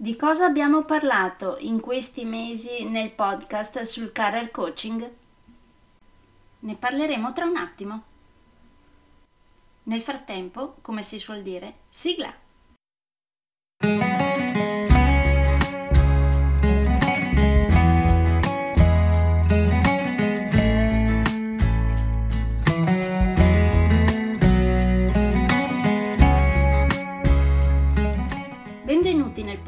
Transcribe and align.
Di 0.00 0.14
cosa 0.14 0.44
abbiamo 0.44 0.84
parlato 0.84 1.56
in 1.58 1.80
questi 1.80 2.24
mesi 2.24 2.84
nel 2.84 3.10
podcast 3.10 3.80
sul 3.80 4.12
career 4.12 4.52
coaching? 4.52 5.12
Ne 6.60 6.76
parleremo 6.76 7.32
tra 7.32 7.44
un 7.44 7.56
attimo. 7.56 8.02
Nel 9.82 10.00
frattempo, 10.00 10.76
come 10.82 11.02
si 11.02 11.18
suol 11.18 11.42
dire, 11.42 11.78
sigla! 11.88 12.32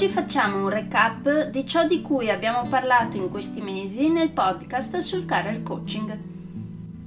Oggi 0.00 0.12
facciamo 0.12 0.62
un 0.62 0.70
recap 0.70 1.50
di 1.50 1.66
ciò 1.66 1.86
di 1.86 2.00
cui 2.00 2.30
abbiamo 2.30 2.66
parlato 2.66 3.18
in 3.18 3.28
questi 3.28 3.60
mesi 3.60 4.08
nel 4.08 4.30
podcast 4.30 4.96
sul 4.96 5.26
career 5.26 5.62
coaching. 5.62 6.18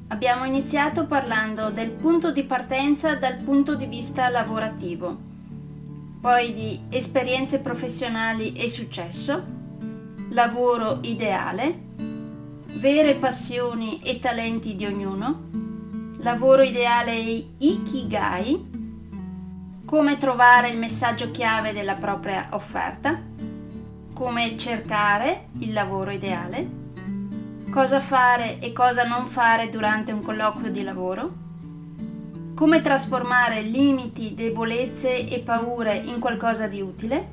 Abbiamo 0.10 0.46
iniziato 0.46 1.08
parlando 1.08 1.72
del 1.72 1.90
punto 1.90 2.32
di 2.32 2.44
partenza 2.44 3.16
dal 3.16 3.38
punto 3.38 3.74
di 3.74 3.88
vista 3.88 4.30
lavorativo, 4.30 5.18
poi 6.22 6.54
di 6.54 6.82
esperienze 6.90 7.62
professionali 7.62 8.54
e 8.54 8.70
successo, 8.70 9.44
lavoro 10.30 11.00
ideale, 11.02 11.76
vere 12.76 13.16
passioni 13.16 14.02
e 14.04 14.20
talenti 14.20 14.76
di 14.76 14.86
ognuno, 14.86 15.50
lavoro 16.20 16.62
ideale 16.62 17.12
e 17.14 17.54
ikigai, 17.58 18.73
come 19.94 20.18
trovare 20.18 20.70
il 20.70 20.78
messaggio 20.80 21.30
chiave 21.30 21.72
della 21.72 21.94
propria 21.94 22.48
offerta, 22.54 23.22
come 24.12 24.58
cercare 24.58 25.50
il 25.60 25.72
lavoro 25.72 26.10
ideale, 26.10 26.68
cosa 27.70 28.00
fare 28.00 28.58
e 28.58 28.74
cosa 28.74 29.04
non 29.04 29.28
fare 29.28 29.70
durante 29.70 30.12
un 30.12 30.24
colloquio 30.24 30.72
di 30.72 30.82
lavoro, 30.82 31.32
come 32.56 32.82
trasformare 32.82 33.62
limiti, 33.62 34.34
debolezze 34.34 35.28
e 35.28 35.40
paure 35.42 35.94
in 35.98 36.18
qualcosa 36.18 36.66
di 36.66 36.82
utile? 36.82 37.28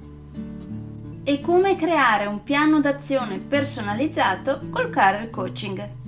E 1.24 1.40
come 1.40 1.76
creare 1.76 2.26
un 2.26 2.42
piano 2.42 2.78
d'azione 2.78 3.38
personalizzato 3.38 4.68
col 4.68 4.90
career 4.90 5.30
coaching. 5.30 5.99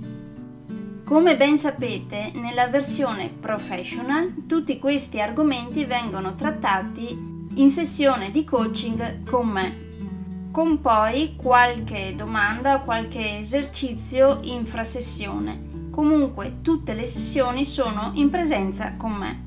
Come 1.05 1.35
ben 1.35 1.57
sapete, 1.57 2.31
nella 2.33 2.69
versione 2.69 3.27
professional 3.27 4.45
tutti 4.47 4.79
questi 4.79 5.19
argomenti 5.19 5.83
vengono 5.83 6.33
trattati 6.33 7.47
in 7.55 7.69
sessione 7.69 8.31
di 8.31 8.45
coaching 8.45 9.29
con 9.29 9.49
me, 9.49 10.49
con 10.51 10.79
poi 10.79 11.35
qualche 11.35 12.13
domanda 12.15 12.75
o 12.75 12.83
qualche 12.83 13.37
esercizio 13.39 14.39
infrasessione. 14.43 15.89
Comunque 15.91 16.61
tutte 16.61 16.93
le 16.93 17.05
sessioni 17.05 17.65
sono 17.65 18.11
in 18.13 18.29
presenza 18.29 18.95
con 18.95 19.11
me. 19.11 19.43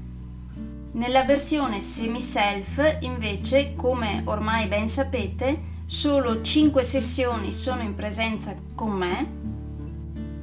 Nella 0.93 1.25
versione 1.25 1.81
semi-self, 1.81 2.99
invece, 3.01 3.75
come 3.77 4.21
ormai 4.27 4.67
ben 4.67 4.89
sapete, 4.89 5.59
solo 5.87 6.43
5 6.43 6.83
sessioni 6.83 7.51
sono 7.51 7.81
in 7.81 7.95
presenza 7.95 8.55
con 8.75 8.91
me 8.91 9.47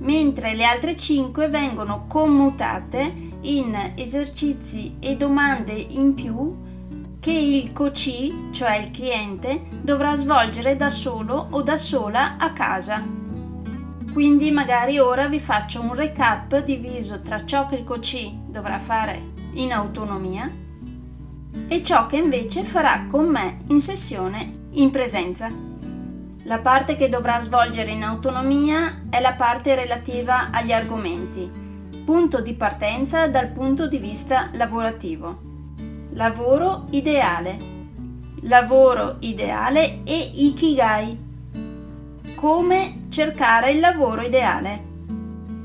mentre 0.03 0.53
le 0.53 0.63
altre 0.65 0.95
5 0.95 1.47
vengono 1.49 2.05
commutate 2.07 3.31
in 3.41 3.93
esercizi 3.95 4.95
e 4.99 5.15
domande 5.15 5.73
in 5.73 6.13
più 6.13 6.61
che 7.19 7.31
il 7.31 7.71
coach, 7.71 8.51
cioè 8.51 8.75
il 8.77 8.91
cliente, 8.91 9.63
dovrà 9.81 10.13
svolgere 10.15 10.75
da 10.75 10.89
solo 10.89 11.47
o 11.51 11.61
da 11.61 11.77
sola 11.77 12.35
a 12.37 12.51
casa. 12.51 13.01
Quindi 14.11 14.51
magari 14.51 14.99
ora 14.99 15.27
vi 15.27 15.39
faccio 15.39 15.81
un 15.81 15.93
recap 15.93 16.61
diviso 16.63 17.21
tra 17.21 17.45
ciò 17.45 17.65
che 17.65 17.75
il 17.75 17.83
coach 17.85 18.29
dovrà 18.47 18.77
fare 18.77 19.31
in 19.53 19.71
autonomia 19.71 20.51
e 21.67 21.83
ciò 21.83 22.05
che 22.07 22.17
invece 22.17 22.63
farà 22.63 23.05
con 23.09 23.27
me 23.27 23.59
in 23.67 23.79
sessione 23.79 24.67
in 24.71 24.89
presenza. 24.89 25.72
La 26.45 26.59
parte 26.59 26.97
che 26.97 27.07
dovrà 27.07 27.39
svolgere 27.39 27.91
in 27.91 28.03
autonomia 28.03 29.03
è 29.09 29.21
la 29.21 29.31
parte 29.31 29.75
relativa 29.75 30.49
agli 30.51 30.73
argomenti. 30.73 31.49
Punto 32.03 32.41
di 32.41 32.53
partenza 32.53 33.27
dal 33.27 33.47
punto 33.47 33.87
di 33.87 33.97
vista 33.97 34.49
lavorativo. 34.53 35.39
Lavoro 36.11 36.87
ideale. 36.89 37.57
Lavoro 38.41 39.15
ideale 39.21 40.03
e 40.03 40.31
Ikigai. 40.33 41.17
Come 42.35 43.05
cercare 43.07 43.71
il 43.71 43.79
lavoro 43.79 44.21
ideale. 44.21 44.83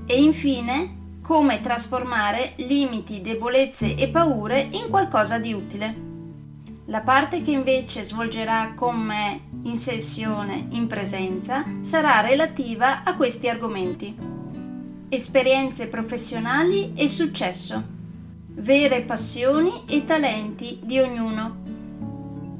E 0.06 0.22
infine, 0.22 1.18
come 1.20 1.60
trasformare 1.60 2.52
limiti, 2.58 3.20
debolezze 3.20 3.96
e 3.96 4.08
paure 4.08 4.60
in 4.70 4.88
qualcosa 4.88 5.38
di 5.38 5.52
utile. 5.52 6.07
La 6.88 7.02
parte 7.02 7.42
che 7.42 7.50
invece 7.50 8.02
svolgerà 8.02 8.72
con 8.74 8.96
me 8.96 9.42
in 9.64 9.76
sessione 9.76 10.68
in 10.70 10.86
presenza 10.86 11.62
sarà 11.80 12.20
relativa 12.20 13.02
a 13.02 13.14
questi 13.14 13.46
argomenti. 13.46 14.16
Esperienze 15.10 15.88
professionali 15.88 16.94
e 16.94 17.06
successo. 17.06 17.84
Vere 18.54 19.02
passioni 19.02 19.82
e 19.86 20.04
talenti 20.04 20.80
di 20.82 20.98
ognuno. 20.98 21.56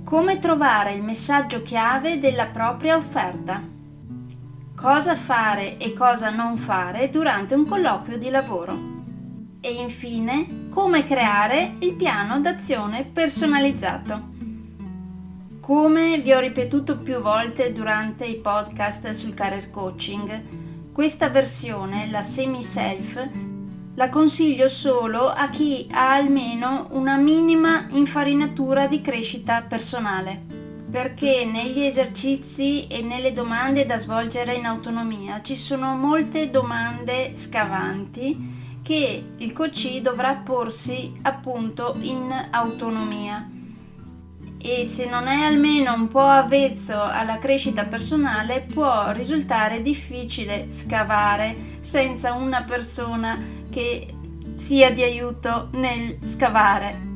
Come 0.04 0.38
trovare 0.38 0.92
il 0.92 1.02
messaggio 1.02 1.62
chiave 1.62 2.18
della 2.18 2.48
propria 2.48 2.98
offerta. 2.98 3.62
Cosa 4.76 5.16
fare 5.16 5.78
e 5.78 5.94
cosa 5.94 6.28
non 6.28 6.58
fare 6.58 7.08
durante 7.08 7.54
un 7.54 7.64
colloquio 7.64 8.18
di 8.18 8.28
lavoro. 8.28 8.78
E 9.62 9.72
infine 9.72 10.57
come 10.68 11.04
creare 11.04 11.74
il 11.80 11.94
piano 11.94 12.40
d'azione 12.40 13.04
personalizzato. 13.04 14.36
Come 15.60 16.18
vi 16.20 16.32
ho 16.32 16.38
ripetuto 16.38 16.98
più 16.98 17.20
volte 17.20 17.72
durante 17.72 18.24
i 18.24 18.36
podcast 18.36 19.10
sul 19.10 19.34
career 19.34 19.70
coaching, 19.70 20.92
questa 20.92 21.28
versione, 21.28 22.10
la 22.10 22.22
semi-self, 22.22 23.28
la 23.94 24.08
consiglio 24.08 24.68
solo 24.68 25.28
a 25.28 25.48
chi 25.48 25.88
ha 25.90 26.12
almeno 26.12 26.88
una 26.92 27.16
minima 27.16 27.86
infarinatura 27.90 28.86
di 28.86 29.00
crescita 29.00 29.62
personale, 29.62 30.40
perché 30.90 31.44
negli 31.44 31.80
esercizi 31.80 32.86
e 32.86 33.02
nelle 33.02 33.32
domande 33.32 33.84
da 33.84 33.98
svolgere 33.98 34.54
in 34.54 34.64
autonomia 34.64 35.42
ci 35.42 35.56
sono 35.56 35.94
molte 35.94 36.48
domande 36.48 37.32
scavanti 37.34 38.67
che 38.82 39.32
il 39.36 39.52
coach 39.52 40.00
dovrà 40.00 40.34
porsi 40.36 41.12
appunto 41.22 41.96
in 42.00 42.32
autonomia 42.50 43.50
e 44.60 44.84
se 44.84 45.08
non 45.08 45.28
è 45.28 45.44
almeno 45.44 45.94
un 45.94 46.08
po' 46.08 46.20
avvezzo 46.24 47.00
alla 47.00 47.38
crescita 47.38 47.84
personale 47.84 48.62
può 48.62 49.12
risultare 49.12 49.82
difficile 49.82 50.70
scavare 50.70 51.76
senza 51.80 52.32
una 52.32 52.62
persona 52.64 53.38
che 53.70 54.14
sia 54.54 54.90
di 54.90 55.02
aiuto 55.02 55.68
nel 55.72 56.18
scavare. 56.24 57.06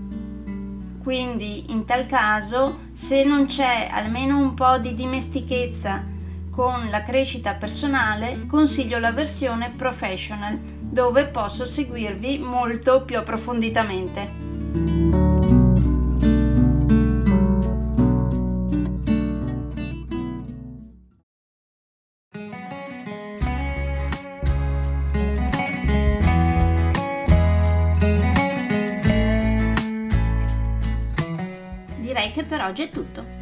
Quindi 1.02 1.72
in 1.72 1.84
tal 1.84 2.06
caso 2.06 2.82
se 2.92 3.24
non 3.24 3.46
c'è 3.46 3.88
almeno 3.90 4.38
un 4.38 4.54
po' 4.54 4.78
di 4.78 4.94
dimestichezza 4.94 6.04
con 6.48 6.88
la 6.90 7.02
crescita 7.02 7.54
personale 7.54 8.46
consiglio 8.46 9.00
la 9.00 9.10
versione 9.10 9.70
professional 9.70 10.81
dove 10.92 11.26
posso 11.26 11.64
seguirvi 11.64 12.38
molto 12.38 13.02
più 13.02 13.16
approfonditamente. 13.16 14.28
Direi 32.00 32.30
che 32.32 32.44
per 32.44 32.60
oggi 32.60 32.82
è 32.82 32.90
tutto. 32.90 33.41